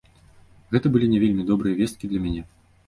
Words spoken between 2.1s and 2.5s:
для мяне.